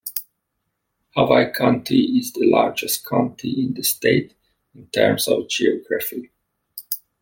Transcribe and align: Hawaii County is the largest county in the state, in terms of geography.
Hawaii 1.15 1.51
County 1.53 2.17
is 2.17 2.33
the 2.33 2.49
largest 2.49 3.05
county 3.05 3.63
in 3.63 3.75
the 3.75 3.83
state, 3.83 4.33
in 4.73 4.87
terms 4.87 5.27
of 5.27 5.47
geography. 5.47 6.31